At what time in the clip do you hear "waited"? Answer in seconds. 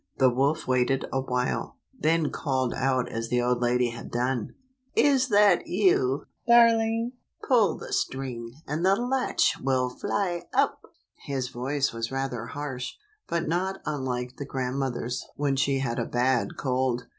0.67-1.05